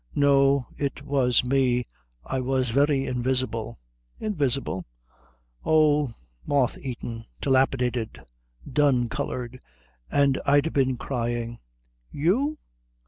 "No, 0.15 0.65
it 0.79 1.03
was 1.03 1.45
me. 1.45 1.85
I 2.25 2.39
was 2.39 2.71
very 2.71 3.05
invisible" 3.05 3.77
"Invisible?" 4.17 4.87
"Oh, 5.63 6.09
moth 6.43 6.75
eaten, 6.79 7.25
dilapidated, 7.39 8.19
dun 8.67 9.09
coloured. 9.09 9.59
And 10.09 10.41
I'd 10.43 10.73
been 10.73 10.97
crying." 10.97 11.59
"You? 12.09 12.57